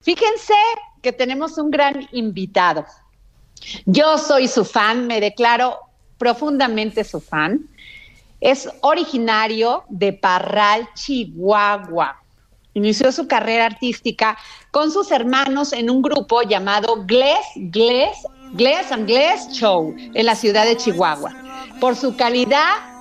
Fíjense 0.00 0.54
que 1.02 1.12
tenemos 1.12 1.58
un 1.58 1.70
gran 1.70 2.08
invitado. 2.12 2.86
Yo 3.86 4.16
soy 4.18 4.46
su 4.46 4.64
fan, 4.64 5.06
me 5.06 5.20
declaro 5.20 5.78
profundamente 6.18 7.04
su 7.04 7.20
fan. 7.20 7.68
Es 8.40 8.68
originario 8.82 9.84
de 9.88 10.12
Parral, 10.12 10.88
Chihuahua. 10.94 12.22
Inició 12.74 13.10
su 13.10 13.26
carrera 13.26 13.66
artística 13.66 14.38
con 14.70 14.92
sus 14.92 15.10
hermanos 15.10 15.72
en 15.72 15.90
un 15.90 16.00
grupo 16.00 16.42
llamado 16.42 17.04
Gless, 17.04 17.46
Gless, 17.56 18.18
Gless 18.52 18.92
and 18.92 19.06
Gless 19.06 19.48
Show 19.50 19.94
en 19.98 20.26
la 20.26 20.36
ciudad 20.36 20.64
de 20.64 20.76
Chihuahua. 20.76 21.34
Por 21.80 21.96
su 21.96 22.16
calidad 22.16 22.97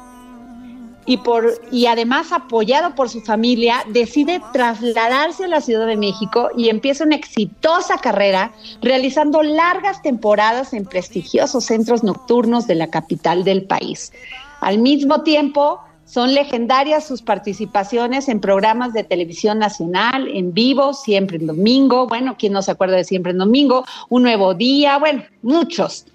y, 1.07 1.17
por, 1.17 1.59
y 1.71 1.87
además 1.87 2.31
apoyado 2.31 2.93
por 2.93 3.09
su 3.09 3.21
familia, 3.21 3.83
decide 3.91 4.41
trasladarse 4.53 5.45
a 5.45 5.47
la 5.47 5.61
Ciudad 5.61 5.87
de 5.87 5.95
México 5.95 6.49
y 6.55 6.69
empieza 6.69 7.05
una 7.05 7.15
exitosa 7.15 7.97
carrera 7.97 8.51
realizando 8.81 9.41
largas 9.41 10.01
temporadas 10.01 10.73
en 10.73 10.85
prestigiosos 10.85 11.63
centros 11.63 12.03
nocturnos 12.03 12.67
de 12.67 12.75
la 12.75 12.87
capital 12.87 13.43
del 13.43 13.63
país. 13.63 14.11
Al 14.59 14.79
mismo 14.79 15.23
tiempo, 15.23 15.79
son 16.07 16.33
legendarias 16.33 17.05
sus 17.05 17.21
participaciones 17.21 18.29
en 18.29 18.39
programas 18.39 18.93
de 18.93 19.03
televisión 19.03 19.59
nacional, 19.59 20.27
en 20.33 20.53
vivo, 20.53 20.93
siempre 20.93 21.37
en 21.37 21.47
domingo. 21.47 22.07
Bueno, 22.07 22.35
¿quién 22.39 22.53
no 22.53 22.61
se 22.61 22.71
acuerda 22.71 22.95
de 22.95 23.03
siempre 23.03 23.33
en 23.33 23.39
domingo? 23.39 23.85
Un 24.07 24.23
nuevo 24.23 24.53
día, 24.53 24.97
bueno, 24.99 25.23
muchos. 25.41 26.05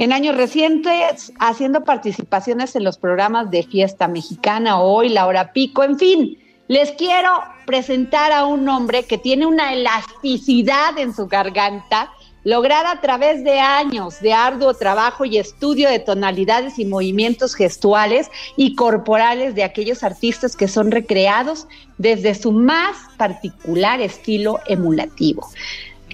En 0.00 0.14
años 0.14 0.34
recientes, 0.34 1.30
haciendo 1.38 1.84
participaciones 1.84 2.74
en 2.74 2.84
los 2.84 2.96
programas 2.96 3.50
de 3.50 3.64
Fiesta 3.64 4.08
Mexicana, 4.08 4.80
Hoy, 4.80 5.10
La 5.10 5.26
Hora 5.26 5.52
Pico, 5.52 5.84
en 5.84 5.98
fin. 5.98 6.38
Les 6.68 6.92
quiero 6.92 7.28
presentar 7.66 8.32
a 8.32 8.46
un 8.46 8.66
hombre 8.70 9.02
que 9.02 9.18
tiene 9.18 9.44
una 9.44 9.74
elasticidad 9.74 10.96
en 10.96 11.14
su 11.14 11.26
garganta 11.26 12.10
lograda 12.44 12.92
a 12.92 13.00
través 13.02 13.44
de 13.44 13.60
años 13.60 14.20
de 14.20 14.32
arduo 14.32 14.72
trabajo 14.72 15.26
y 15.26 15.36
estudio 15.36 15.90
de 15.90 15.98
tonalidades 15.98 16.78
y 16.78 16.86
movimientos 16.86 17.54
gestuales 17.54 18.30
y 18.56 18.76
corporales 18.76 19.54
de 19.54 19.64
aquellos 19.64 20.02
artistas 20.02 20.56
que 20.56 20.66
son 20.66 20.90
recreados 20.90 21.68
desde 21.98 22.34
su 22.34 22.52
más 22.52 22.96
particular 23.18 24.00
estilo 24.00 24.60
emulativo. 24.66 25.46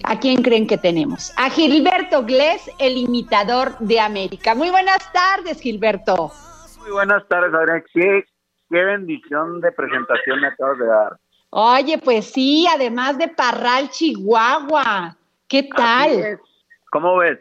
¿A 0.02 0.18
quién 0.18 0.42
creen 0.42 0.66
que 0.66 0.78
tenemos? 0.78 1.32
A 1.36 1.50
Gilberto 1.50 2.24
Glés, 2.24 2.70
el 2.78 2.96
imitador 2.96 3.78
de 3.78 4.00
América. 4.00 4.54
Muy 4.54 4.70
buenas 4.70 5.12
tardes, 5.12 5.60
Gilberto. 5.60 6.32
Muy 6.80 6.90
buenas 6.90 7.26
tardes, 7.28 7.52
Adrián. 7.54 7.84
Qué, 7.92 8.24
qué 8.70 8.84
bendición 8.84 9.60
de 9.60 9.72
presentación 9.72 10.40
me 10.40 10.48
acabas 10.48 10.78
de 10.78 10.86
dar. 10.86 11.18
Oye, 11.50 11.98
pues 11.98 12.26
sí, 12.32 12.66
además 12.72 13.18
de 13.18 13.28
Parral, 13.28 13.88
Chihuahua. 13.90 15.16
¿Qué 15.48 15.62
tal? 15.74 16.40
¿Cómo 16.90 17.16
ves? 17.18 17.38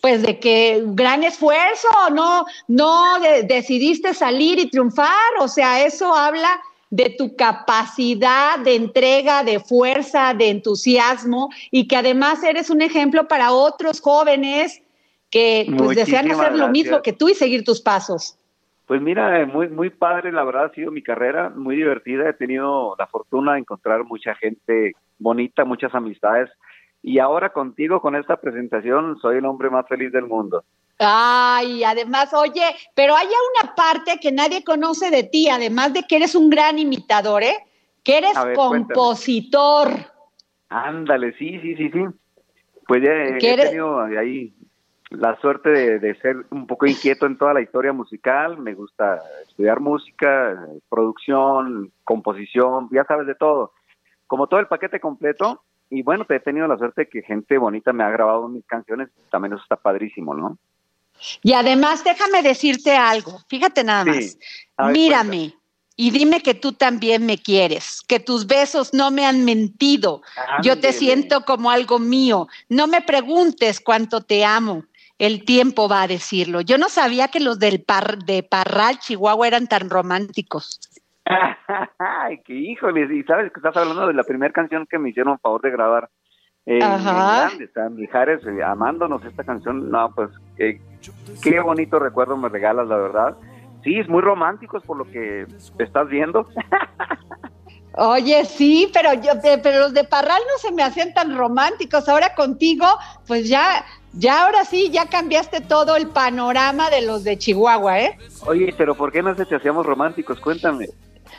Pues 0.00 0.22
de 0.22 0.40
que 0.40 0.82
gran 0.84 1.22
esfuerzo, 1.22 1.88
no, 2.12 2.44
no 2.66 3.20
decidiste 3.44 4.14
salir 4.14 4.58
y 4.58 4.68
triunfar, 4.68 5.08
o 5.38 5.46
sea, 5.46 5.84
eso 5.84 6.12
habla 6.14 6.60
de 6.92 7.08
tu 7.08 7.34
capacidad 7.36 8.58
de 8.58 8.74
entrega, 8.74 9.42
de 9.44 9.60
fuerza, 9.60 10.34
de 10.34 10.50
entusiasmo 10.50 11.48
y 11.70 11.88
que 11.88 11.96
además 11.96 12.44
eres 12.44 12.68
un 12.68 12.82
ejemplo 12.82 13.26
para 13.26 13.50
otros 13.50 14.02
jóvenes 14.02 14.82
que 15.30 15.66
pues, 15.74 15.96
desean 15.96 16.30
hacer 16.30 16.54
lo 16.54 16.68
mismo 16.68 17.00
que 17.00 17.14
tú 17.14 17.30
y 17.30 17.34
seguir 17.34 17.64
tus 17.64 17.80
pasos. 17.80 18.38
Pues 18.86 19.00
mira, 19.00 19.46
muy 19.46 19.70
muy 19.70 19.88
padre, 19.88 20.32
la 20.32 20.44
verdad 20.44 20.66
ha 20.66 20.74
sido 20.74 20.90
mi 20.90 21.02
carrera, 21.02 21.48
muy 21.48 21.76
divertida, 21.76 22.28
he 22.28 22.34
tenido 22.34 22.94
la 22.98 23.06
fortuna 23.06 23.54
de 23.54 23.60
encontrar 23.60 24.04
mucha 24.04 24.34
gente 24.34 24.92
bonita, 25.18 25.64
muchas 25.64 25.94
amistades 25.94 26.50
y 27.02 27.20
ahora 27.20 27.54
contigo 27.54 28.02
con 28.02 28.16
esta 28.16 28.36
presentación 28.36 29.18
soy 29.22 29.38
el 29.38 29.46
hombre 29.46 29.70
más 29.70 29.88
feliz 29.88 30.12
del 30.12 30.26
mundo. 30.26 30.62
Ay, 31.04 31.84
además, 31.84 32.32
oye, 32.34 32.62
pero 32.94 33.14
hay 33.16 33.26
una 33.26 33.74
parte 33.74 34.18
que 34.20 34.32
nadie 34.32 34.64
conoce 34.64 35.10
de 35.10 35.24
ti, 35.24 35.48
además 35.48 35.92
de 35.92 36.02
que 36.02 36.16
eres 36.16 36.34
un 36.34 36.50
gran 36.50 36.78
imitador, 36.78 37.42
¿eh? 37.42 37.56
Que 38.02 38.18
eres 38.18 38.34
compositor. 38.54 39.88
Ándale, 40.68 41.32
sí, 41.34 41.58
sí, 41.60 41.76
sí, 41.76 41.90
sí. 41.90 42.00
Pues 42.86 43.02
ya 43.02 43.12
he, 43.12 43.38
tenido 43.38 44.00
ahí 44.00 44.52
la 45.10 45.38
suerte 45.40 45.70
de, 45.70 45.98
de, 45.98 46.14
ser 46.16 46.36
un 46.50 46.66
poco 46.66 46.86
inquieto 46.86 47.26
en 47.26 47.38
toda 47.38 47.54
la 47.54 47.60
historia 47.60 47.92
musical. 47.92 48.58
Me 48.58 48.74
gusta 48.74 49.18
estudiar 49.46 49.80
música, 49.80 50.66
producción, 50.88 51.92
composición, 52.04 52.88
ya 52.90 53.04
sabes 53.04 53.26
de 53.26 53.34
todo. 53.34 53.72
Como 54.26 54.46
todo 54.46 54.60
el 54.60 54.66
paquete 54.66 54.98
completo, 54.98 55.62
y 55.90 56.02
bueno, 56.02 56.24
te 56.24 56.36
he 56.36 56.40
tenido 56.40 56.66
la 56.66 56.78
suerte 56.78 57.02
de 57.02 57.08
que 57.08 57.20
gente 57.20 57.58
bonita 57.58 57.92
me 57.92 58.02
ha 58.02 58.10
grabado 58.10 58.48
mis 58.48 58.64
canciones, 58.64 59.10
también 59.30 59.52
eso 59.52 59.62
está 59.62 59.76
padrísimo, 59.76 60.34
¿no? 60.34 60.56
Y 61.42 61.52
además, 61.52 62.04
déjame 62.04 62.42
decirte 62.42 62.96
algo, 62.96 63.40
fíjate 63.48 63.84
nada 63.84 64.04
más, 64.04 64.38
mírame 64.92 65.54
y 65.96 66.10
dime 66.10 66.40
que 66.40 66.54
tú 66.54 66.72
también 66.72 67.26
me 67.26 67.38
quieres, 67.38 68.00
que 68.06 68.18
tus 68.18 68.46
besos 68.46 68.94
no 68.94 69.10
me 69.10 69.26
han 69.26 69.44
mentido, 69.44 70.22
yo 70.62 70.80
te 70.80 70.92
siento 70.92 71.44
como 71.44 71.70
algo 71.70 71.98
mío, 71.98 72.48
no 72.68 72.86
me 72.86 73.02
preguntes 73.02 73.80
cuánto 73.80 74.22
te 74.22 74.44
amo, 74.44 74.84
el 75.18 75.44
tiempo 75.44 75.88
va 75.88 76.02
a 76.02 76.08
decirlo. 76.08 76.62
Yo 76.62 76.78
no 76.78 76.88
sabía 76.88 77.28
que 77.28 77.38
los 77.38 77.58
del 77.58 77.82
par, 77.82 78.18
de 78.18 78.42
Parral, 78.42 78.98
Chihuahua, 78.98 79.46
eran 79.46 79.68
tan 79.68 79.88
románticos. 79.88 80.80
Ay, 81.98 82.40
qué 82.44 82.54
híjole, 82.54 83.02
y 83.14 83.22
sabes 83.22 83.52
que 83.52 83.60
estás 83.60 83.76
hablando 83.76 84.08
de 84.08 84.14
la 84.14 84.24
primera 84.24 84.52
canción 84.52 84.86
que 84.90 84.98
me 84.98 85.10
hicieron 85.10 85.38
favor 85.38 85.62
de 85.62 85.70
grabar. 85.70 86.10
Eh, 86.66 86.80
Ajá. 86.82 87.50
Mijares, 87.90 88.40
eh, 88.46 88.62
amándonos 88.62 89.24
esta 89.24 89.44
canción. 89.44 89.90
No, 89.90 90.12
pues 90.14 90.30
qué 90.56 91.60
bonito 91.60 91.98
recuerdo 91.98 92.36
me 92.36 92.48
regalas, 92.48 92.86
la 92.88 92.96
verdad. 92.96 93.36
Sí, 93.82 93.98
es 93.98 94.08
muy 94.08 94.22
romántico 94.22 94.80
por 94.80 94.96
lo 94.96 95.04
que 95.04 95.46
estás 95.78 96.08
viendo. 96.08 96.46
Oye, 97.94 98.44
sí, 98.46 98.90
pero 98.92 99.12
yo, 99.14 99.32
pero 99.62 99.80
los 99.80 99.92
de 99.92 100.04
Parral 100.04 100.40
no 100.50 100.58
se 100.58 100.72
me 100.72 100.82
hacían 100.82 101.12
tan 101.12 101.36
románticos. 101.36 102.08
Ahora 102.08 102.34
contigo, 102.34 102.86
pues 103.26 103.48
ya, 103.48 103.84
ya 104.14 104.44
ahora 104.44 104.64
sí, 104.64 104.90
ya 104.90 105.06
cambiaste 105.06 105.60
todo 105.60 105.96
el 105.96 106.08
panorama 106.08 106.88
de 106.88 107.02
los 107.02 107.22
de 107.22 107.36
Chihuahua, 107.36 108.00
¿eh? 108.00 108.18
Oye, 108.46 108.74
pero 108.78 108.94
¿por 108.94 109.12
qué 109.12 109.22
no 109.22 109.34
se 109.34 109.44
te 109.44 109.56
hacíamos 109.56 109.84
románticos? 109.84 110.40
Cuéntame. 110.40 110.86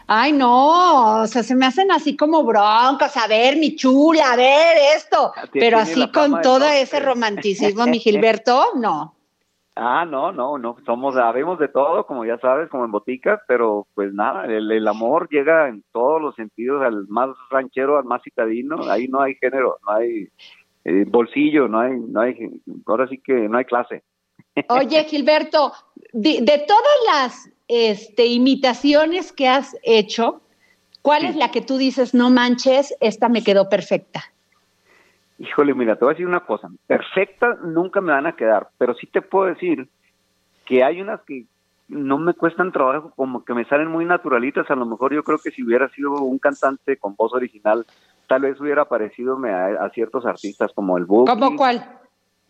Ay, 0.08 0.34
no, 0.34 1.22
o 1.22 1.28
sea, 1.28 1.44
se 1.44 1.56
me 1.56 1.66
hacen 1.66 1.92
así 1.92 2.18
como 2.18 2.44
broncos, 2.44 3.16
a 3.16 3.28
ver, 3.28 3.56
mi 3.58 3.76
chula, 3.76 4.34
a 4.34 4.36
ver 4.36 4.78
esto, 4.96 5.32
pero 5.54 5.78
así 5.78 6.12
con 6.12 6.42
todo 6.42 6.66
ese 6.68 7.00
romanticismo, 7.00 7.86
mi 7.86 8.00
Gilberto, 8.00 8.66
no. 8.76 9.16
Ah, 9.76 10.06
no, 10.06 10.32
no, 10.32 10.60
no, 10.60 10.76
somos, 10.86 11.16
sabemos 11.16 11.58
de 11.58 11.68
todo, 11.68 12.06
como 12.06 12.26
ya 12.26 12.38
sabes, 12.38 12.70
como 12.70 12.86
en 12.86 12.92
boticas, 12.92 13.40
pero 13.48 13.88
pues 13.96 14.14
nada, 14.14 14.46
el, 14.46 14.88
amor 14.88 15.30
llega 15.30 15.68
en 15.68 15.84
todos 15.92 16.22
los 16.22 16.36
sentidos, 16.36 16.84
al 16.84 17.08
más 17.08 17.30
ranchero, 17.50 17.98
al 17.98 18.04
más 18.04 18.22
citadino, 18.24 18.84
ahí 18.92 19.08
no 19.08 19.22
hay 19.22 19.34
género, 19.36 19.78
no 19.88 19.94
hay 19.94 20.28
eh, 20.84 21.06
bolsillo, 21.08 21.68
no 21.68 21.80
hay, 21.80 21.98
no 21.98 22.22
hay, 22.22 22.62
ahora 22.86 23.08
sí 23.08 23.18
que 23.18 23.34
no 23.34 23.58
hay 23.58 23.66
clase. 23.66 24.04
Oye, 24.70 25.04
Gilberto, 25.06 25.72
de 26.12 26.66
todas 26.68 26.94
las 27.08 27.50
este, 27.74 28.28
imitaciones 28.28 29.32
que 29.32 29.48
has 29.48 29.76
hecho, 29.84 30.42
¿cuál 31.02 31.26
es 31.26 31.36
la 31.36 31.50
que 31.52 31.62
tú 31.62 31.78
dices, 31.78 32.14
no 32.14 32.30
manches, 32.30 32.96
esta 33.02 33.30
me 33.30 33.44
quedó 33.44 33.68
perfecta? 33.68 34.24
Híjole, 35.40 35.74
mira, 35.74 35.96
te 35.96 36.06
voy 36.06 36.12
a 36.12 36.16
decir 36.16 36.28
una 36.28 36.46
cosa, 36.46 36.70
perfecta 36.86 37.58
nunca 37.64 38.00
me 38.00 38.12
van 38.12 38.28
a 38.28 38.36
quedar, 38.36 38.70
pero 38.78 38.94
sí 38.94 39.08
te 39.08 39.22
puedo 39.22 39.48
decir 39.48 39.88
que 40.66 40.84
hay 40.84 41.02
unas 41.02 41.22
que 41.22 41.46
no 41.88 42.18
me 42.18 42.34
cuestan 42.34 42.72
trabajo, 42.72 43.12
como 43.16 43.44
que 43.44 43.54
me 43.54 43.66
salen 43.66 43.88
muy 43.88 44.06
naturalitas, 44.06 44.70
a 44.70 44.76
lo 44.76 44.86
mejor 44.86 45.14
yo 45.14 45.24
creo 45.24 45.40
que 45.40 45.52
si 45.52 45.64
hubiera 45.64 45.90
sido 45.90 46.14
un 46.14 46.38
cantante 46.38 46.98
con 46.98 47.16
voz 47.16 47.34
original, 47.34 47.86
tal 48.28 48.44
vez 48.44 48.60
hubiera 48.62 48.86
parecido 48.86 49.38
a, 49.46 49.86
a 49.86 49.90
ciertos 49.90 50.26
artistas 50.26 50.72
como 50.74 50.98
el 50.98 51.06
Book. 51.06 51.28
¿Cómo 51.28 51.56
cuál? 51.56 52.03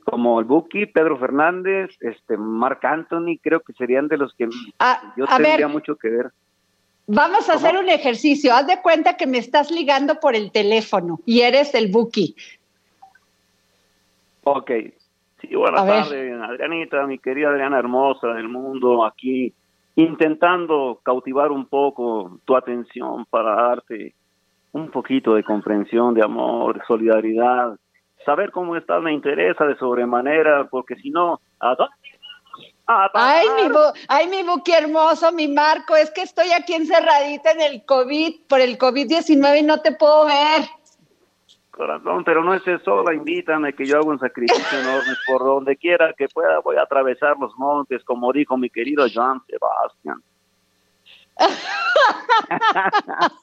Como 0.03 0.39
el 0.39 0.45
Buki, 0.45 0.85
Pedro 0.85 1.17
Fernández, 1.17 1.95
este 2.01 2.37
Marc 2.37 2.83
Anthony, 2.85 3.37
creo 3.41 3.61
que 3.61 3.73
serían 3.73 4.07
de 4.07 4.17
los 4.17 4.33
que 4.33 4.47
ah, 4.79 5.13
yo 5.17 5.25
tendría 5.25 5.67
mucho 5.67 5.95
que 5.95 6.09
ver. 6.09 6.31
Vamos 7.07 7.49
a 7.49 7.53
hacer 7.53 7.77
un 7.77 7.89
ejercicio. 7.89 8.53
Haz 8.53 8.67
de 8.67 8.81
cuenta 8.81 9.17
que 9.17 9.27
me 9.27 9.37
estás 9.37 9.71
ligando 9.71 10.19
por 10.19 10.35
el 10.35 10.51
teléfono 10.51 11.19
y 11.25 11.41
eres 11.41 11.75
el 11.75 11.91
Buki. 11.91 12.35
Ok. 14.43 14.71
Sí, 15.41 15.55
buenas 15.55 15.85
tardes, 15.85 16.41
Adrianita, 16.41 17.05
mi 17.05 17.19
querida 17.19 17.49
Adriana 17.49 17.77
hermosa 17.77 18.29
del 18.29 18.47
mundo, 18.47 19.03
aquí 19.03 19.53
intentando 19.95 21.01
cautivar 21.03 21.51
un 21.51 21.65
poco 21.65 22.39
tu 22.45 22.55
atención 22.55 23.25
para 23.25 23.53
darte 23.55 24.13
un 24.71 24.89
poquito 24.89 25.35
de 25.35 25.43
comprensión, 25.43 26.13
de 26.13 26.23
amor, 26.23 26.79
de 26.79 26.85
solidaridad. 26.85 27.77
Saber 28.25 28.51
cómo 28.51 28.75
estás 28.75 29.01
me 29.01 29.13
interesa 29.13 29.65
de 29.65 29.77
sobremanera, 29.77 30.67
porque 30.69 30.95
si 30.95 31.09
no, 31.09 31.39
¿a 31.59 31.75
dónde 31.75 31.93
Ay, 32.85 33.47
mi, 33.49 33.75
ay, 34.09 34.27
mi 34.27 34.43
buque 34.43 34.77
hermoso, 34.77 35.31
mi 35.31 35.47
Marco, 35.47 35.95
es 35.95 36.11
que 36.11 36.21
estoy 36.21 36.51
aquí 36.51 36.73
encerradita 36.73 37.51
en 37.51 37.61
el 37.61 37.85
COVID, 37.85 38.41
por 38.47 38.59
el 38.59 38.77
COVID-19 38.77 39.59
y 39.59 39.63
no 39.63 39.81
te 39.81 39.93
puedo 39.93 40.25
ver. 40.25 40.67
Corazón, 41.71 42.23
pero 42.23 42.43
no 42.43 42.53
estés 42.53 42.83
sola, 42.83 43.13
invítame 43.13 43.73
que 43.73 43.85
yo 43.85 43.97
hago 43.97 44.09
un 44.09 44.19
sacrificio 44.19 44.79
enorme 44.79 45.13
por 45.25 45.43
donde 45.43 45.77
quiera 45.77 46.13
que 46.15 46.27
pueda, 46.27 46.59
voy 46.59 46.75
a 46.75 46.83
atravesar 46.83 47.35
los 47.39 47.57
montes, 47.57 48.03
como 48.03 48.31
dijo 48.31 48.57
mi 48.57 48.69
querido 48.69 49.05
Joan 49.11 49.41
Sebastián. 49.47 50.21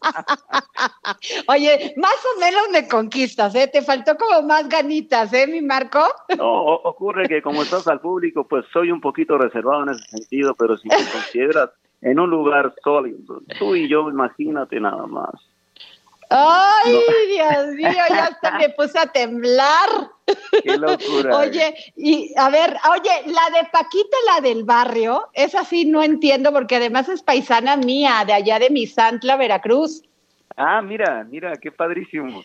Oye, 1.49 1.95
más 1.97 2.17
o 2.35 2.41
menos 2.41 2.63
me 2.73 2.89
conquistas, 2.89 3.55
¿eh? 3.55 3.69
Te 3.69 3.83
faltó 3.83 4.17
como 4.17 4.43
más 4.43 4.69
ganitas, 4.69 5.33
¿eh, 5.33 5.47
mi 5.47 5.61
Marco? 5.61 6.03
No, 6.37 6.65
ocurre 6.65 7.29
que 7.29 7.43
como 7.43 7.63
estás 7.63 7.87
al 7.89 8.01
público, 8.01 8.47
pues 8.47 8.65
soy 8.73 8.91
un 8.91 9.01
poquito 9.01 9.37
reservado 9.37 9.83
en 9.83 9.91
ese 9.91 10.05
sentido, 10.05 10.55
pero 10.55 10.79
si 10.79 10.89
te 10.89 10.97
consideras 10.97 11.71
en 12.01 12.19
un 12.19 12.31
lugar 12.31 12.75
sólido, 12.83 13.43
tú 13.59 13.77
y 13.77 13.89
yo, 13.89 14.09
imagínate 14.09 14.81
nada 14.81 15.07
más. 15.07 15.35
Ay, 16.33 16.97
Dios 17.29 17.75
mío, 17.75 18.03
ya 18.09 18.27
hasta 18.27 18.53
me 18.53 18.69
puse 18.71 18.97
a 18.99 19.07
temblar. 19.07 19.89
Qué 20.63 20.77
locura. 20.77 21.37
Oye, 21.39 21.75
y 21.97 22.33
a 22.37 22.49
ver, 22.51 22.77
oye, 22.93 23.11
la 23.27 23.59
de 23.59 23.69
Paquita, 23.73 24.17
la 24.33 24.41
del 24.41 24.63
barrio, 24.63 25.29
es 25.33 25.57
así, 25.57 25.85
no 25.85 26.05
entiendo, 26.05 26.53
porque 26.53 26.77
además 26.77 27.09
es 27.09 27.23
paisana 27.23 27.77
mía, 27.77 28.23
de 28.25 28.33
allá 28.33 28.61
de 28.61 28.71
Misantla, 28.71 29.37
Veracruz. 29.37 30.03
Ah, 30.62 30.83
mira, 30.83 31.25
mira, 31.25 31.57
qué 31.57 31.73
padrísimo. 31.73 32.43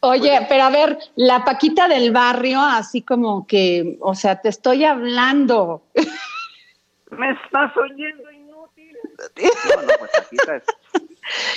Oye, 0.00 0.34
pues, 0.38 0.46
pero 0.48 0.62
a 0.64 0.70
ver, 0.70 0.98
la 1.16 1.44
Paquita 1.44 1.86
del 1.86 2.10
barrio, 2.10 2.58
así 2.60 3.02
como 3.02 3.46
que, 3.46 3.98
o 4.00 4.14
sea, 4.14 4.40
te 4.40 4.48
estoy 4.48 4.86
hablando. 4.86 5.82
Me 7.10 7.30
estás 7.32 7.76
oyendo 7.76 8.30
inútil. 8.32 8.96
No, 9.76 9.82
no, 9.82 9.88
pues 9.98 10.10
Paquita 10.16 10.56
es, 10.56 10.64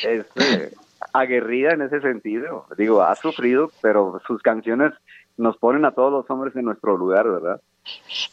eh, 0.03 0.73
aguerrida 1.13 1.71
en 1.71 1.83
ese 1.83 2.01
sentido. 2.01 2.67
Digo, 2.77 3.01
ha 3.01 3.15
sufrido, 3.15 3.71
pero 3.81 4.21
sus 4.27 4.41
canciones 4.41 4.91
nos 5.37 5.55
ponen 5.57 5.85
a 5.85 5.91
todos 5.91 6.11
los 6.11 6.29
hombres 6.29 6.53
en 6.57 6.65
nuestro 6.65 6.97
lugar, 6.97 7.25
¿verdad? 7.29 7.61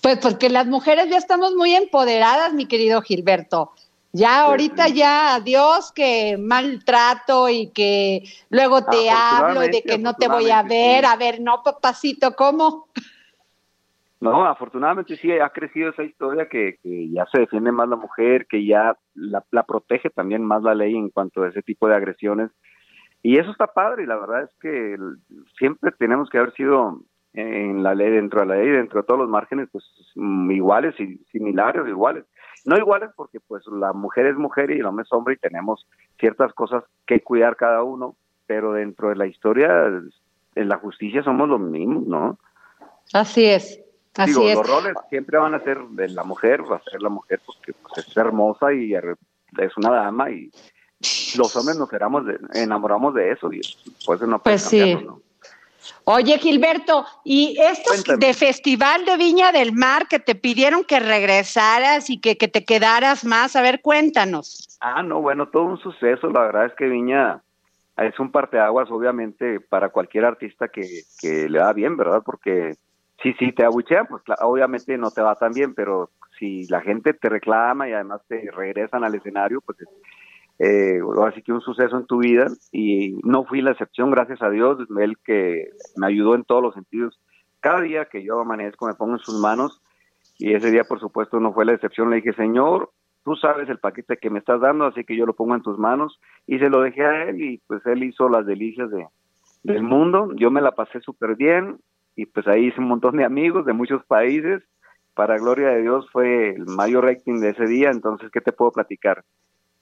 Pues 0.00 0.18
porque 0.18 0.50
las 0.50 0.66
mujeres 0.66 1.08
ya 1.10 1.16
estamos 1.16 1.54
muy 1.54 1.76
empoderadas, 1.76 2.54
mi 2.54 2.66
querido 2.66 3.02
Gilberto. 3.02 3.72
Ya 4.12 4.42
ahorita 4.42 4.88
ya, 4.88 5.36
adiós, 5.36 5.90
que 5.92 6.36
maltrato 6.38 7.48
y 7.48 7.70
que 7.72 8.24
luego 8.50 8.84
te 8.84 9.08
hablo 9.10 9.64
y 9.64 9.70
de 9.70 9.82
que 9.82 9.96
no 9.96 10.14
te 10.14 10.28
voy 10.28 10.50
a 10.50 10.62
ver. 10.62 11.06
A 11.06 11.16
ver, 11.16 11.40
no, 11.40 11.62
papacito, 11.62 12.34
¿cómo? 12.36 12.88
No, 14.20 14.44
afortunadamente 14.44 15.16
sí 15.16 15.32
ha 15.32 15.48
crecido 15.48 15.90
esa 15.90 16.04
historia 16.04 16.46
que, 16.48 16.78
que 16.82 17.10
ya 17.10 17.26
se 17.32 17.40
defiende 17.40 17.72
más 17.72 17.88
la 17.88 17.96
mujer, 17.96 18.46
que 18.46 18.64
ya 18.64 18.96
la, 19.14 19.42
la, 19.50 19.64
protege 19.64 20.10
también 20.10 20.44
más 20.44 20.62
la 20.62 20.74
ley 20.74 20.94
en 20.94 21.08
cuanto 21.08 21.42
a 21.42 21.48
ese 21.48 21.62
tipo 21.62 21.88
de 21.88 21.96
agresiones. 21.96 22.50
Y 23.22 23.38
eso 23.38 23.50
está 23.50 23.66
padre 23.66 24.04
y 24.04 24.06
la 24.06 24.16
verdad 24.16 24.42
es 24.42 24.50
que 24.60 24.96
siempre 25.58 25.90
tenemos 25.98 26.28
que 26.28 26.38
haber 26.38 26.52
sido 26.52 27.00
en 27.34 27.82
la 27.82 27.94
ley, 27.94 28.10
dentro 28.10 28.40
de 28.40 28.46
la 28.46 28.56
ley, 28.56 28.68
dentro 28.68 29.00
de 29.00 29.06
todos 29.06 29.20
los 29.20 29.28
márgenes, 29.28 29.68
pues 29.72 29.84
iguales 30.14 30.98
y 31.00 31.18
similares, 31.30 31.86
iguales. 31.88 32.24
No 32.64 32.76
iguales 32.76 33.10
porque 33.16 33.40
pues 33.40 33.66
la 33.66 33.92
mujer 33.92 34.26
es 34.26 34.36
mujer 34.36 34.70
y 34.70 34.78
el 34.78 34.86
hombre 34.86 35.04
es 35.04 35.12
hombre 35.12 35.34
y 35.34 35.38
tenemos 35.38 35.86
ciertas 36.18 36.52
cosas 36.52 36.84
que 37.06 37.22
cuidar 37.22 37.56
cada 37.56 37.82
uno, 37.82 38.16
pero 38.46 38.72
dentro 38.72 39.08
de 39.08 39.16
la 39.16 39.26
historia, 39.26 39.90
en 40.54 40.68
la 40.68 40.76
justicia 40.76 41.22
somos 41.22 41.48
los 41.48 41.60
mismos, 41.60 42.06
¿no? 42.06 42.38
Así 43.12 43.46
es. 43.46 43.80
Así 44.14 44.32
Digo, 44.32 44.62
los 44.62 44.68
roles 44.68 44.94
siempre 45.08 45.38
van 45.38 45.54
a 45.54 45.60
ser 45.60 45.78
de 45.78 46.08
la 46.10 46.22
mujer, 46.22 46.62
va 46.70 46.76
a 46.76 46.90
ser 46.90 47.00
la 47.00 47.08
mujer 47.08 47.40
porque 47.46 47.72
pues, 47.72 48.06
es 48.06 48.16
hermosa 48.16 48.72
y 48.74 48.94
es 48.94 49.76
una 49.78 49.90
dama 49.90 50.30
y 50.30 50.50
los 51.36 51.56
hombres 51.56 51.78
nos 51.78 51.88
enamoramos 52.54 53.14
de 53.14 53.32
eso 53.32 53.52
y 53.52 53.60
pues 54.04 54.20
no 54.20 54.40
pues 54.40 54.62
sí. 54.62 54.96
Oye, 56.04 56.38
Gilberto, 56.38 57.04
y 57.24 57.56
esto 57.60 58.16
de 58.18 58.34
Festival 58.34 59.04
de 59.04 59.16
Viña 59.16 59.52
del 59.52 59.72
Mar 59.72 60.08
que 60.08 60.18
te 60.18 60.34
pidieron 60.34 60.84
que 60.84 61.00
regresaras 61.00 62.10
y 62.10 62.20
que, 62.20 62.36
que, 62.36 62.48
te 62.48 62.64
quedaras 62.64 63.24
más, 63.24 63.56
a 63.56 63.62
ver, 63.62 63.80
cuéntanos. 63.80 64.78
Ah, 64.80 65.02
no, 65.02 65.20
bueno, 65.20 65.48
todo 65.48 65.64
un 65.64 65.78
suceso. 65.78 66.28
La 66.30 66.40
verdad 66.40 66.66
es 66.66 66.74
que 66.74 66.86
Viña 66.86 67.42
es 67.96 68.18
un 68.18 68.30
parteaguas, 68.30 68.90
obviamente, 68.90 69.60
para 69.60 69.90
cualquier 69.90 70.24
artista 70.24 70.68
que, 70.68 71.02
que 71.20 71.48
le 71.48 71.58
va 71.58 71.72
bien, 71.72 71.96
¿verdad? 71.96 72.22
Porque 72.24 72.74
sí, 73.22 73.34
sí, 73.38 73.52
te 73.52 73.64
abuchean, 73.64 74.06
pues 74.06 74.22
obviamente 74.40 74.96
no 74.98 75.10
te 75.10 75.22
va 75.22 75.34
tan 75.36 75.52
bien, 75.52 75.74
pero 75.74 76.10
si 76.38 76.66
la 76.66 76.80
gente 76.80 77.14
te 77.14 77.28
reclama 77.28 77.88
y 77.88 77.92
además 77.92 78.22
te 78.26 78.50
regresan 78.50 79.04
al 79.04 79.14
escenario, 79.14 79.60
pues 79.60 79.78
eh, 80.64 81.00
así 81.26 81.42
que 81.42 81.52
un 81.52 81.60
suceso 81.60 81.98
en 81.98 82.06
tu 82.06 82.18
vida 82.18 82.46
y 82.70 83.18
no 83.24 83.44
fui 83.44 83.62
la 83.62 83.72
excepción, 83.72 84.12
gracias 84.12 84.40
a 84.42 84.48
Dios, 84.48 84.78
él 85.00 85.16
que 85.24 85.70
me 85.96 86.06
ayudó 86.06 86.36
en 86.36 86.44
todos 86.44 86.62
los 86.62 86.74
sentidos. 86.74 87.20
Cada 87.58 87.80
día 87.80 88.04
que 88.04 88.22
yo 88.22 88.38
amanezco 88.38 88.86
me 88.86 88.94
pongo 88.94 89.14
en 89.14 89.18
sus 89.18 89.40
manos 89.40 89.82
y 90.38 90.54
ese 90.54 90.70
día 90.70 90.84
por 90.84 91.00
supuesto 91.00 91.40
no 91.40 91.52
fue 91.52 91.64
la 91.64 91.72
excepción, 91.72 92.10
le 92.10 92.16
dije, 92.16 92.32
Señor, 92.34 92.90
tú 93.24 93.34
sabes 93.34 93.68
el 93.68 93.80
paquete 93.80 94.18
que 94.18 94.30
me 94.30 94.38
estás 94.38 94.60
dando, 94.60 94.84
así 94.86 95.02
que 95.02 95.16
yo 95.16 95.26
lo 95.26 95.34
pongo 95.34 95.56
en 95.56 95.62
tus 95.62 95.78
manos 95.78 96.20
y 96.46 96.60
se 96.60 96.68
lo 96.68 96.80
dejé 96.82 97.04
a 97.06 97.24
él 97.24 97.42
y 97.42 97.58
pues 97.66 97.84
él 97.86 98.04
hizo 98.04 98.28
las 98.28 98.46
delicias 98.46 98.88
de, 98.92 99.08
del 99.64 99.82
mundo, 99.82 100.30
yo 100.36 100.52
me 100.52 100.60
la 100.60 100.70
pasé 100.70 101.00
súper 101.00 101.34
bien 101.34 101.78
y 102.14 102.26
pues 102.26 102.46
ahí 102.46 102.66
hice 102.66 102.78
un 102.78 102.86
montón 102.86 103.16
de 103.16 103.24
amigos 103.24 103.66
de 103.66 103.72
muchos 103.72 104.04
países, 104.04 104.62
para 105.14 105.38
gloria 105.38 105.70
de 105.70 105.82
Dios 105.82 106.08
fue 106.12 106.50
el 106.50 106.66
mayor 106.66 107.04
rating 107.04 107.40
de 107.40 107.50
ese 107.50 107.66
día, 107.66 107.90
entonces, 107.90 108.30
¿qué 108.30 108.40
te 108.40 108.52
puedo 108.52 108.70
platicar? 108.70 109.24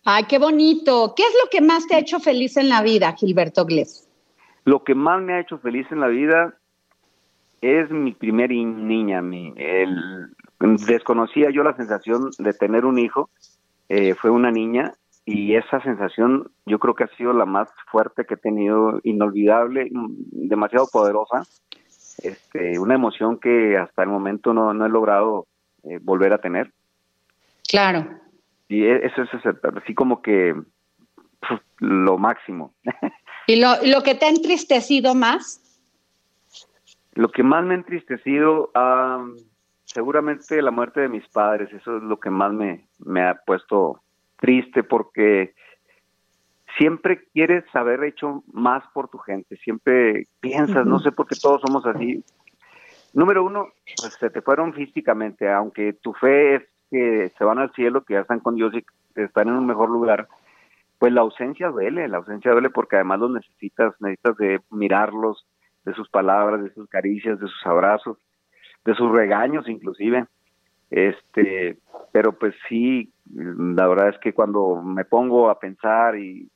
Ay, 0.05 0.25
qué 0.25 0.39
bonito. 0.39 1.15
¿Qué 1.17 1.23
es 1.23 1.35
lo 1.45 1.51
que 1.51 1.61
más 1.61 1.87
te 1.87 1.95
ha 1.95 1.99
hecho 1.99 2.21
feliz 2.21 2.57
en 2.57 2.69
la 2.69 2.83
vida, 2.83 3.13
Gilberto 3.13 3.65
Glés? 3.67 4.09
Lo 4.65 4.83
que 4.85 4.95
más 4.95 5.21
me 5.23 5.35
ha 5.35 5.41
hecho 5.41 5.59
feliz 5.59 5.87
en 5.91 6.01
la 6.01 6.09
vida 6.09 6.55
es 7.61 7.91
mi 7.91 8.13
primer 8.13 8.51
niña. 8.51 9.21
Mi, 9.21 9.53
el, 9.57 10.31
desconocía 10.87 11.51
yo 11.51 11.63
la 11.63 11.77
sensación 11.77 12.31
de 12.39 12.53
tener 12.53 12.85
un 12.85 12.99
hijo. 12.99 13.31
Eh, 13.89 14.15
fue 14.15 14.31
una 14.31 14.51
niña 14.51 14.95
y 15.25 15.55
esa 15.55 15.81
sensación 15.83 16.51
yo 16.65 16.79
creo 16.79 16.95
que 16.95 17.05
ha 17.05 17.17
sido 17.17 17.33
la 17.33 17.45
más 17.45 17.69
fuerte 17.91 18.25
que 18.25 18.35
he 18.35 18.39
tenido, 18.39 19.01
inolvidable, 19.03 19.91
demasiado 19.91 20.87
poderosa. 20.91 21.43
Este, 22.23 22.79
una 22.79 22.95
emoción 22.95 23.39
que 23.39 23.77
hasta 23.77 24.03
el 24.03 24.09
momento 24.09 24.53
no, 24.55 24.73
he 24.85 24.89
logrado 24.89 25.47
eh, 25.85 25.99
volver 26.01 26.33
a 26.33 26.39
tener. 26.39 26.73
Claro. 27.69 28.07
Y 28.71 28.85
e, 28.85 29.05
eso 29.05 29.23
es 29.23 29.31
así 29.77 29.95
como 29.95 30.23
que 30.23 30.55
lo 31.79 32.19
máximo. 32.19 32.73
¿Y 33.49 33.61
lo, 33.61 33.71
lo 33.85 34.03
que 34.03 34.15
te 34.15 34.27
ha 34.27 34.29
entristecido 34.31 35.15
más? 35.15 35.61
Lo 37.15 37.31
que 37.33 37.43
más 37.43 37.65
me 37.65 37.75
ha 37.75 37.79
entristecido, 37.79 38.71
seguramente 39.85 40.63
la 40.63 40.71
muerte 40.71 41.01
de 41.01 41.09
mis 41.09 41.27
padres, 41.29 41.73
eso 41.73 41.97
es 41.97 42.03
lo 42.05 42.21
que 42.21 42.31
más 42.31 42.53
me, 42.53 42.87
me 43.01 43.23
ha 43.23 43.35
puesto 43.45 44.01
triste 44.37 44.85
porque 44.85 45.53
siempre 46.79 47.25
quieres 47.33 47.65
haber 47.75 48.05
hecho 48.05 48.45
más 48.53 48.85
por 48.95 49.09
tu 49.09 49.19
gente, 49.19 49.57
siempre 49.57 50.29
piensas, 50.39 50.87
no 50.87 51.01
sé 51.01 51.11
por 51.11 51.27
qué 51.27 51.35
todos 51.35 51.61
somos 51.63 51.85
así. 51.87 52.23
Número 53.13 53.43
uno, 53.43 53.67
pues 54.01 54.15
se 54.15 54.31
te 54.31 54.41
fueron 54.41 54.73
físicamente, 54.73 55.51
aunque 55.51 55.95
tu 55.95 56.13
fe 56.13 56.55
es 56.55 56.63
que 56.91 57.33
se 57.37 57.45
van 57.45 57.59
al 57.59 57.73
cielo, 57.73 58.03
que 58.03 58.15
ya 58.15 58.21
están 58.21 58.41
con 58.41 58.57
Dios 58.57 58.73
y 58.75 58.85
están 59.21 59.49
en 59.49 59.55
un 59.55 59.67
mejor 59.67 59.91
lugar, 59.91 60.29
pues 60.99 61.13
la 61.13 61.23
ausencia 61.23 61.69
duele, 61.69 62.09
la 62.09 62.19
ausencia 62.19 62.53
duele 62.53 62.71
porque 62.71 62.97
además 62.97 63.21
los 63.21 63.31
necesitas, 63.31 63.95
necesitas 64.01 64.37
de 64.37 64.61
mirarlos, 64.71 65.47
de 65.85 65.95
sus 65.95 66.09
palabras, 66.11 66.63
de 66.63 66.75
sus 66.75 66.89
caricias, 66.89 67.39
de 67.41 67.47
sus 67.47 67.67
abrazos, 67.67 68.19
de 68.85 68.95
sus 68.95 69.11
regaños 69.11 69.69
inclusive. 69.69 70.27
Este, 70.91 71.79
pero 72.13 72.33
pues 72.33 72.55
sí, 72.69 73.13
la 73.33 73.87
verdad 73.87 74.09
es 74.09 74.19
que 74.19 74.33
cuando 74.33 74.83
me 74.83 75.05
pongo 75.05 75.49
a 75.49 75.59
pensar 75.59 76.19
y, 76.19 76.51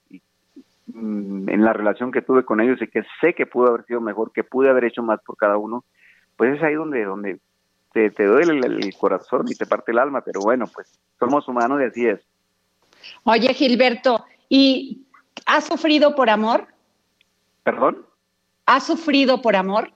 mm, 0.89 1.49
en 1.49 1.65
la 1.65 1.73
relación 1.73 2.11
que 2.11 2.23
tuve 2.23 2.45
con 2.45 2.61
ellos 2.61 2.83
y 2.83 2.89
que 2.89 3.03
sé 3.21 3.35
que 3.35 3.47
pudo 3.47 3.69
haber 3.69 3.85
sido 3.85 4.01
mejor, 4.01 4.33
que 4.33 4.45
pude 4.45 4.69
haber 4.69 4.85
hecho 4.85 5.03
más 5.03 5.23
por 5.23 5.37
cada 5.37 5.57
uno, 5.57 5.85
pues 6.37 6.57
es 6.57 6.63
ahí 6.63 6.75
donde, 6.75 7.05
donde 7.05 7.39
te, 7.95 8.11
te 8.11 8.27
duele 8.27 8.59
el, 8.67 8.95
corazón 8.99 9.47
y 9.49 9.55
te 9.55 9.67
parte 9.67 9.93
el 9.93 10.01
alma, 10.01 10.21
pero 10.21 10.41
bueno, 10.41 10.67
pues 10.75 11.01
somos 11.19 11.47
humanos 11.47 11.81
y 11.81 11.85
así 11.85 12.07
es. 12.07 12.21
Oye, 13.23 13.55
Gilberto, 13.55 14.25
¿y 14.49 15.07
has 15.47 15.65
sufrido 15.65 16.17
por 16.17 16.29
amor? 16.29 16.67
¿Perdón? 17.63 18.05
¿Has 18.67 18.85
sufrido 18.85 19.41
por 19.41 19.55
amor? 19.55 19.93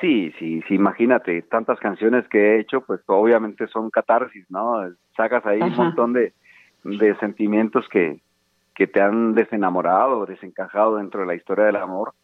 Sí, 0.00 0.32
sí, 0.38 0.62
sí, 0.66 0.74
imagínate, 0.74 1.42
tantas 1.42 1.78
canciones 1.80 2.26
que 2.28 2.38
he 2.38 2.60
hecho, 2.60 2.80
pues 2.80 3.00
obviamente 3.06 3.66
son 3.68 3.90
catarsis, 3.90 4.46
¿no? 4.50 4.82
Sacas 5.16 5.44
ahí 5.44 5.60
un 5.60 5.76
montón 5.76 6.14
de, 6.14 6.32
de 6.82 7.14
sentimientos 7.18 7.86
que, 7.90 8.20
que 8.74 8.86
te 8.86 9.02
han 9.02 9.34
desenamorado, 9.34 10.24
desencajado 10.24 10.96
dentro 10.96 11.20
de 11.20 11.26
la 11.26 11.34
historia 11.34 11.66
del 11.66 11.76
amor. 11.76 12.14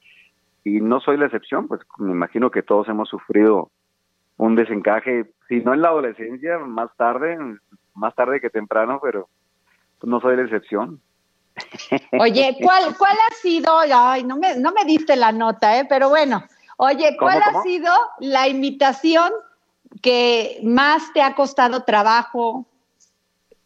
Y 0.65 0.81
no 0.81 1.01
soy 1.01 1.19
la 1.19 1.27
excepción, 1.27 1.69
pues 1.69 1.81
me 1.99 2.13
imagino 2.13 2.51
que 2.51 2.63
todos 2.63 2.89
hemos 2.89 3.09
sufrido 3.09 3.71
un 4.43 4.57
desencaje, 4.57 5.33
si 5.49 5.61
no 5.61 5.73
en 5.73 5.83
la 5.83 5.89
adolescencia, 5.89 6.59
más 6.59 6.91
tarde, 6.97 7.39
más 7.95 8.13
tarde 8.17 8.41
que 8.41 8.51
temprano, 8.51 8.99
pero 9.01 9.29
no 10.03 10.21
soy 10.21 10.37
la 10.37 10.43
excepción. 10.43 11.01
Oye, 12.19 12.57
¿cuál, 12.61 12.97
cuál 12.99 13.17
ha 13.31 13.35
sido? 13.37 13.71
Ay, 13.79 14.25
no 14.25 14.37
me, 14.37 14.57
no 14.57 14.73
me 14.73 14.85
diste 14.85 15.15
la 15.15 15.31
nota, 15.31 15.79
¿eh? 15.79 15.87
Pero 15.89 16.09
bueno, 16.09 16.43
oye, 16.79 17.15
¿cuál 17.19 17.41
ha 17.43 17.63
sido 17.63 17.93
la 18.19 18.49
imitación 18.49 19.31
que 20.01 20.59
más 20.65 21.13
te 21.13 21.21
ha 21.21 21.35
costado 21.35 21.85
trabajo 21.85 22.67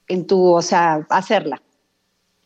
en 0.08 0.26
tu, 0.26 0.52
o 0.52 0.62
sea, 0.62 1.06
hacerla? 1.08 1.62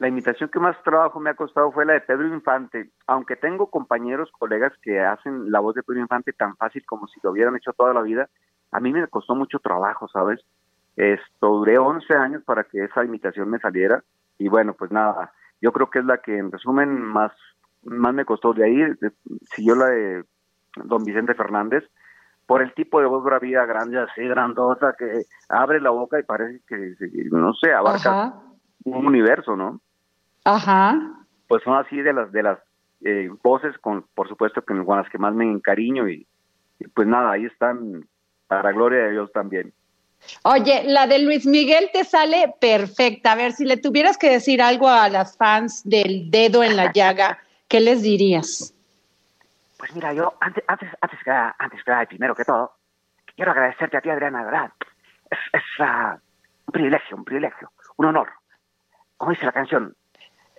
La 0.01 0.09
imitación 0.09 0.49
que 0.49 0.59
más 0.59 0.83
trabajo 0.83 1.21
me 1.21 1.29
ha 1.29 1.35
costado 1.35 1.71
fue 1.73 1.85
la 1.85 1.93
de 1.93 2.01
Pedro 2.01 2.27
Infante, 2.27 2.89
aunque 3.07 3.37
tengo 3.37 3.71
compañeros, 3.71 4.33
colegas 4.39 4.73
que 4.81 4.99
hacen 4.99 5.53
la 5.53 5.61
voz 5.61 5.75
de 5.75 5.83
Pedro 5.83 6.01
Infante 6.01 6.33
tan 6.33 6.57
fácil 6.57 6.87
como 6.87 7.07
si 7.07 7.21
lo 7.23 7.33
hubieran 7.33 7.55
hecho 7.55 7.75
toda 7.75 7.93
la 7.93 8.01
vida, 8.01 8.31
a 8.73 8.81
mí 8.81 8.95
me 8.95 9.07
costó 9.09 9.35
mucho 9.35 9.59
trabajo, 9.59 10.09
¿sabes? 10.09 10.41
Esto, 10.97 11.49
duré 11.49 11.77
11 11.77 12.15
años 12.15 12.43
para 12.45 12.65
que 12.65 12.83
esa 12.83 13.05
imitación 13.05 13.51
me 13.51 13.59
saliera 13.59 14.03
y 14.39 14.49
bueno, 14.49 14.73
pues 14.73 14.91
nada, 14.91 15.35
yo 15.61 15.71
creo 15.71 15.91
que 15.91 15.99
es 15.99 16.07
la 16.07 16.17
que 16.17 16.39
en 16.39 16.51
resumen 16.51 16.99
más, 16.99 17.33
más 17.83 18.15
me 18.15 18.25
costó. 18.25 18.55
De 18.55 18.65
ahí 18.65 18.81
siguió 19.55 19.75
la 19.75 19.89
de 19.89 20.25
don 20.83 21.05
Vicente 21.05 21.35
Fernández, 21.35 21.85
por 22.47 22.63
el 22.63 22.73
tipo 22.73 23.01
de 23.01 23.07
voz 23.07 23.23
bravía 23.23 23.67
grande, 23.67 23.99
así 23.99 24.23
grandota, 24.23 24.95
que 24.99 25.25
abre 25.51 25.79
la 25.79 25.91
boca 25.91 26.19
y 26.19 26.23
parece 26.23 26.63
que, 26.67 26.95
no 27.31 27.53
sé, 27.53 27.75
abarca 27.75 28.41
un 28.85 29.07
universo, 29.07 29.57
¿no? 29.57 29.79
Ajá. 30.45 30.99
Pues 31.49 31.63
son 31.63 31.77
así 31.77 32.01
de 32.01 32.13
las 32.13 32.33
de 32.33 32.43
las 32.43 32.59
eh, 33.05 33.31
voces, 33.43 33.77
con 33.79 34.05
por 34.15 34.29
supuesto 34.29 34.63
que 34.63 34.85
con 34.85 34.97
las 34.97 35.09
que 35.11 35.19
más 35.19 35.35
me 35.35 35.45
encariño 35.45 36.09
y, 36.09 36.27
pues 36.95 37.07
nada, 37.07 37.33
ahí 37.33 37.45
están 37.47 38.07
para 38.47 38.73
gloria 38.73 39.05
de 39.05 39.13
Dios 39.13 39.33
también. 39.33 39.73
Oye, 40.43 40.83
la 40.85 41.07
de 41.07 41.19
Luis 41.21 41.47
Miguel 41.47 41.89
te 41.93 42.05
sale 42.05 42.55
perfecta. 42.61 43.33
A 43.33 43.37
ver, 43.37 43.53
si 43.53 43.65
le 43.65 43.79
tuvieras 43.79 44.19
que 44.19 44.31
decir 44.31 44.61
algo 44.61 44.89
a 44.89 45.09
las 45.09 45.37
fans 45.37 45.83
del 45.85 46.31
dedo 46.31 46.63
en 46.63 46.77
la 46.77 46.93
llaga, 46.93 47.39
¿qué 47.69 47.81
les 47.81 48.03
dirías? 48.03 48.75
Pues 49.79 49.95
mira, 49.95 50.13
yo 50.13 50.35
antes, 50.41 50.63
antes, 50.67 50.91
antes, 51.01 51.19
que, 51.25 51.31
antes 51.31 51.83
que 51.83 52.07
primero 52.09 52.35
que 52.35 52.45
todo, 52.45 52.75
quiero 53.35 53.53
agradecerte 53.53 53.97
a 53.97 54.01
ti, 54.03 54.11
Adriana, 54.11 54.45
¿verdad? 54.45 54.71
Es, 55.31 55.39
es 55.55 55.63
uh, 55.79 56.19
un 56.67 56.73
privilegio, 56.73 57.17
un 57.17 57.25
privilegio, 57.25 57.73
un 57.97 58.07
honor. 58.07 58.29
Como 59.17 59.31
dice 59.31 59.47
la 59.47 59.53
canción, 59.53 59.95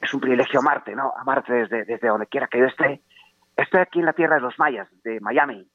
es 0.01 0.13
un 0.13 0.19
privilegio 0.19 0.59
amarte, 0.59 0.95
¿no? 0.95 1.13
Amarte 1.17 1.53
desde, 1.53 1.85
desde 1.85 2.07
donde 2.07 2.27
quiera 2.27 2.47
que 2.47 2.59
yo 2.59 2.65
esté. 2.65 3.01
Estoy 3.55 3.81
aquí 3.81 3.99
en 3.99 4.05
la 4.05 4.13
tierra 4.13 4.35
de 4.35 4.41
los 4.41 4.57
mayas, 4.57 4.87
de 5.03 5.19
Miami. 5.19 5.67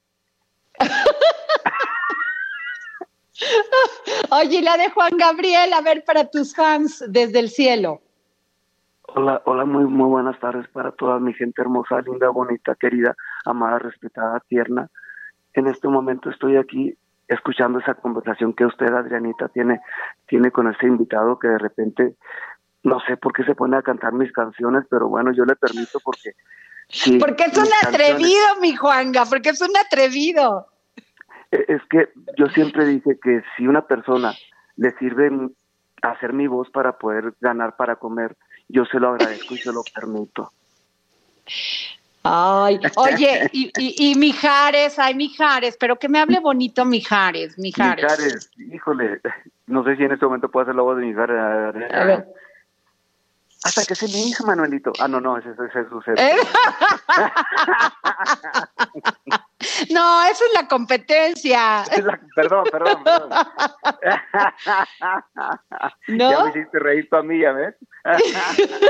Oye, 4.31 4.61
la 4.61 4.77
de 4.77 4.89
Juan 4.89 5.15
Gabriel, 5.17 5.71
a 5.73 5.81
ver, 5.81 6.03
para 6.03 6.29
tus 6.29 6.55
fans 6.55 7.03
desde 7.07 7.39
el 7.39 7.49
cielo. 7.49 8.01
Hola, 9.07 9.41
hola, 9.45 9.63
muy, 9.63 9.85
muy 9.85 10.09
buenas 10.09 10.37
tardes 10.39 10.67
para 10.69 10.91
toda 10.91 11.19
mi 11.19 11.33
gente 11.33 11.61
hermosa, 11.61 12.01
linda, 12.01 12.29
bonita, 12.29 12.75
querida, 12.75 13.15
amada, 13.45 13.79
respetada, 13.79 14.41
tierna. 14.47 14.89
En 15.53 15.67
este 15.67 15.87
momento 15.87 16.29
estoy 16.29 16.57
aquí 16.57 16.97
escuchando 17.27 17.79
esa 17.79 17.95
conversación 17.95 18.53
que 18.53 18.65
usted, 18.65 18.93
Adrianita, 18.93 19.49
tiene, 19.49 19.81
tiene 20.27 20.51
con 20.51 20.67
ese 20.67 20.87
invitado 20.87 21.39
que 21.39 21.47
de 21.47 21.57
repente 21.57 22.15
no 22.87 23.01
sé 23.01 23.17
por 23.17 23.33
qué 23.33 23.43
se 23.43 23.53
pone 23.53 23.77
a 23.77 23.81
cantar 23.81 24.13
mis 24.13 24.31
canciones, 24.31 24.85
pero 24.89 25.09
bueno, 25.09 25.33
yo 25.33 25.43
le 25.43 25.55
permito 25.55 25.99
porque... 25.99 26.31
Sí, 26.89 27.17
porque 27.19 27.43
es 27.43 27.57
un 27.57 27.67
atrevido, 27.85 28.45
mi 28.61 28.75
Juanga, 28.75 29.25
porque 29.25 29.49
es 29.49 29.59
un 29.59 29.75
atrevido. 29.75 30.67
Es 31.51 31.81
que 31.89 32.09
yo 32.37 32.47
siempre 32.47 32.85
dije 32.85 33.19
que 33.21 33.43
si 33.55 33.67
una 33.67 33.81
persona 33.81 34.33
le 34.77 34.97
sirve 34.97 35.29
hacer 36.01 36.31
mi 36.31 36.47
voz 36.47 36.69
para 36.69 36.97
poder 36.97 37.33
ganar 37.41 37.75
para 37.75 37.97
comer, 37.97 38.37
yo 38.69 38.85
se 38.85 39.01
lo 39.01 39.09
agradezco 39.09 39.55
y 39.55 39.57
se 39.57 39.73
lo 39.73 39.81
permito. 39.93 40.53
Ay, 42.23 42.79
oye, 42.95 43.49
y, 43.51 43.71
y, 43.75 44.15
Mijares, 44.15 44.97
ay, 44.97 45.13
Mijares, 45.13 45.75
pero 45.77 45.97
que 45.97 46.07
me 46.07 46.19
hable 46.19 46.39
bonito 46.39 46.85
Mijares, 46.85 47.57
Mijares. 47.59 48.05
Mijares, 48.05 48.51
híjole, 48.57 49.19
no 49.65 49.83
sé 49.83 49.97
si 49.97 50.03
en 50.03 50.13
este 50.13 50.25
momento 50.25 50.49
puedo 50.49 50.63
hacer 50.63 50.75
la 50.75 50.83
voz 50.83 50.97
de 50.97 51.05
Mijares. 51.05 51.37
A 51.37 52.05
ver. 52.05 52.27
Hasta 53.63 53.85
que 53.85 53.95
se 53.95 54.07
me 54.07 54.19
hija, 54.19 54.43
Manuelito. 54.45 54.91
Ah, 54.99 55.07
no, 55.07 55.19
no, 55.19 55.37
ese, 55.37 55.49
ese 55.51 55.81
es 55.81 55.87
su 55.89 56.01
¿Eh? 56.15 56.37
No, 59.91 60.23
esa 60.25 60.45
es 60.45 60.51
la 60.53 60.67
competencia. 60.67 61.83
perdón, 62.35 62.65
perdón, 62.71 63.03
perdón. 63.03 63.29
¿No? 66.07 66.31
Ya 66.31 66.43
me 66.43 66.49
hiciste 66.51 66.79
reír 66.79 67.07
tú 67.09 67.17
a 67.17 67.23
mí, 67.23 67.41
ya 67.41 67.53
ves. 67.53 67.75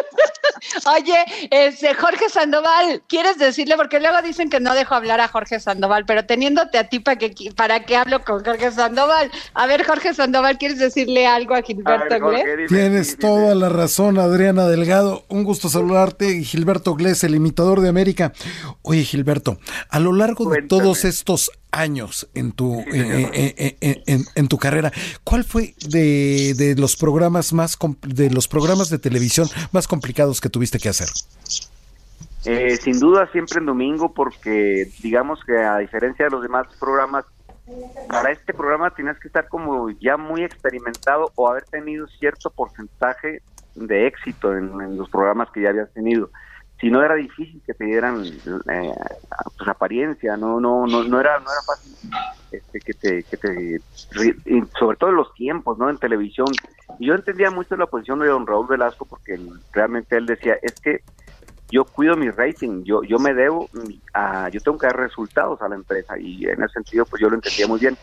Oye, 0.96 1.16
este, 1.52 1.94
Jorge 1.94 2.30
Sandoval, 2.30 3.04
¿quieres 3.08 3.38
decirle? 3.38 3.76
Porque 3.78 4.00
luego 4.00 4.22
dicen 4.22 4.50
que 4.50 4.60
no 4.60 4.74
dejo 4.74 4.96
hablar 4.96 5.22
a 5.22 5.28
Jorge 5.28 5.60
Sandoval, 5.60 6.06
pero 6.06 6.26
teniéndote 6.26 6.78
a 6.78 6.90
ti 6.90 7.00
para 7.00 7.18
que, 7.18 7.34
para 7.56 7.86
que 7.86 7.96
hablo 7.96 8.24
con 8.24 8.44
Jorge 8.44 8.72
Sandoval. 8.72 9.32
A 9.54 9.68
ver, 9.68 9.86
Jorge 9.86 10.14
Sandoval, 10.14 10.58
¿quieres 10.58 10.80
decirle 10.80 11.28
algo 11.28 11.56
a 11.56 11.62
Gilberto 11.62 12.20
Glés? 12.20 12.68
Tienes 12.68 13.18
toda 13.18 13.56
la 13.56 13.70
razón, 13.70 14.20
Adriana 14.20 14.68
Delgado. 14.68 15.26
Un 15.30 15.44
gusto 15.44 15.70
saludarte, 15.70 16.44
Gilberto 16.44 16.96
Glés, 16.96 17.24
el 17.24 17.36
imitador 17.36 17.82
de 17.82 17.90
América. 17.90 18.34
Oye, 18.82 19.04
Gilberto, 19.04 19.58
a 19.90 20.00
lo 20.00 20.14
largo 20.14 20.50
de 20.50 20.57
todos 20.68 21.06
estos 21.06 21.52
años 21.72 22.30
en 22.34 22.52
tu, 22.52 22.84
en, 22.88 24.48
tu 24.48 24.58
carrera, 24.58 24.92
¿cuál 25.24 25.44
fue 25.44 25.76
de, 25.88 26.54
de, 26.56 26.76
los 26.76 26.96
programas 26.96 27.54
más 27.54 27.78
de 28.02 28.30
los 28.30 28.48
programas 28.48 28.90
de 28.90 29.00
televisión 29.00 29.48
más 29.72 29.88
complicados 29.88 30.42
que 30.42 30.50
tuviste 30.50 30.80
que 30.80 30.90
hacer? 30.90 31.08
Eh, 32.46 32.78
sin 32.78 33.00
duda 33.00 33.30
siempre 33.32 33.60
en 33.60 33.66
domingo 33.66 34.14
porque 34.14 34.90
digamos 35.02 35.44
que 35.46 35.58
a 35.58 35.78
diferencia 35.80 36.26
de 36.26 36.32
los 36.32 36.42
demás 36.42 36.68
programas 36.80 37.26
para 38.08 38.32
este 38.32 38.54
programa 38.54 38.92
tienes 38.92 39.20
que 39.20 39.28
estar 39.28 39.50
como 39.50 39.90
ya 40.00 40.16
muy 40.16 40.44
experimentado 40.44 41.32
o 41.36 41.50
haber 41.50 41.66
tenido 41.66 42.08
cierto 42.08 42.50
porcentaje 42.50 43.42
de 43.76 44.08
éxito 44.08 44.56
en 44.56 44.98
los 44.98 45.10
programas 45.10 45.50
que 45.52 45.62
ya 45.62 45.70
habías 45.70 45.92
tenido 45.94 46.30
si 46.80 46.92
no 46.92 47.04
era 47.04 47.16
difícil 47.16 47.62
que 47.66 47.74
te 47.74 47.86
dieran 47.86 48.24
eh, 48.24 48.94
pues, 49.58 49.70
apariencia, 49.70 50.38
no, 50.38 50.60
no, 50.60 50.86
no, 50.86 51.04
no 51.04 51.20
era, 51.20 51.40
no 51.40 51.46
era 51.52 51.62
fácil 51.66 51.94
este, 52.52 52.80
que 52.80 52.94
te, 52.94 53.24
que 53.24 53.38
te, 53.38 53.82
sobre 54.80 54.98
todo 54.98 55.10
en 55.10 55.16
los 55.16 55.34
tiempos, 55.34 55.78
¿no? 55.78 55.90
En 55.90 55.98
televisión. 55.98 56.48
Yo 57.00 57.16
entendía 57.16 57.50
mucho 57.50 57.76
la 57.76 57.88
posición 57.88 58.20
de 58.20 58.28
don 58.28 58.46
Raúl 58.46 58.68
Velasco 58.68 59.06
porque 59.06 59.40
realmente 59.74 60.18
él 60.18 60.28
decía, 60.28 60.58
es 60.62 60.80
que 60.80 61.02
yo 61.70 61.84
cuido 61.84 62.16
mi 62.16 62.30
rating, 62.30 62.84
yo, 62.84 63.04
yo 63.04 63.18
me 63.18 63.34
debo, 63.34 63.70
a, 64.14 64.50
yo 64.50 64.62
tengo 64.62 64.78
que 64.78 64.88
dar 64.88 64.98
resultados 64.98 65.62
a 65.62 65.68
la 65.68 65.76
empresa 65.76 66.18
y 66.18 66.46
en 66.46 66.64
ese 66.64 66.74
sentido 66.74 67.06
pues 67.06 67.22
yo 67.22 67.30
lo 67.30 67.36
entendía 67.36 67.68
muy 67.68 67.80
bien. 67.80 67.98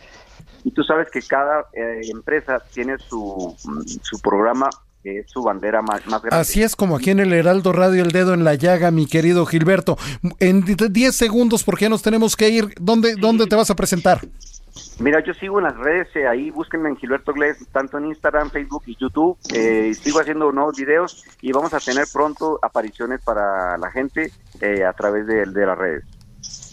Y 0.65 0.71
tú 0.71 0.83
sabes 0.83 1.09
que 1.09 1.21
cada 1.21 1.67
eh, 1.73 2.01
empresa 2.11 2.59
tiene 2.73 2.97
su, 2.97 3.55
su 4.01 4.19
programa 4.19 4.69
que 5.05 5.19
es 5.19 5.29
su 5.29 5.43
bandera 5.43 5.83
más, 5.83 6.03
grande. 6.03 6.29
Así 6.31 6.63
es 6.63 6.75
como 6.75 6.95
aquí 6.95 7.11
en 7.11 7.19
el 7.19 7.31
Heraldo 7.31 7.71
Radio 7.71 8.01
El 8.01 8.11
Dedo 8.11 8.33
en 8.33 8.43
la 8.43 8.55
Llaga, 8.55 8.89
mi 8.89 9.05
querido 9.05 9.45
Gilberto. 9.45 9.97
En 10.39 10.65
10 10.65 11.15
segundos, 11.15 11.63
¿por 11.63 11.77
qué 11.77 11.89
nos 11.89 12.01
tenemos 12.01 12.35
que 12.35 12.49
ir? 12.49 12.73
¿Dónde, 12.79 13.15
¿Dónde 13.15 13.45
te 13.45 13.55
vas 13.55 13.69
a 13.69 13.75
presentar? 13.75 14.21
Mira, 14.99 15.23
yo 15.23 15.35
sigo 15.35 15.59
en 15.59 15.65
las 15.65 15.77
redes, 15.77 16.07
eh, 16.15 16.27
ahí 16.27 16.49
búsquenme 16.49 16.89
en 16.89 16.97
Gilberto 16.97 17.33
Glés, 17.33 17.57
tanto 17.71 17.99
en 17.99 18.07
Instagram, 18.07 18.49
Facebook 18.49 18.81
y 18.87 18.97
YouTube. 18.99 19.37
Eh, 19.53 19.93
sigo 19.93 20.19
haciendo 20.19 20.51
nuevos 20.51 20.75
videos 20.75 21.23
y 21.39 21.51
vamos 21.51 21.71
a 21.75 21.79
tener 21.79 22.05
pronto 22.11 22.57
apariciones 22.63 23.21
para 23.23 23.77
la 23.77 23.91
gente 23.91 24.31
eh, 24.59 24.83
a 24.83 24.93
través 24.93 25.27
de, 25.27 25.45
de, 25.45 25.65
las 25.67 25.77
redes. 25.77 26.03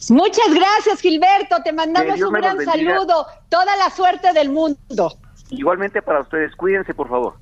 Muchas 0.09 0.55
gracias, 0.55 1.01
Gilberto. 1.03 1.57
Te 1.63 1.73
mandamos 1.75 2.19
un 2.19 2.33
gran 2.33 2.59
saludo. 2.65 3.27
Toda 3.51 3.77
la 3.77 3.91
suerte 3.91 4.33
del 4.33 4.49
mundo. 4.51 5.13
Igualmente 5.51 6.01
para 6.01 6.21
ustedes. 6.21 6.57
Cuídense, 6.57 6.95
por 6.95 7.11
favor. 7.11 7.42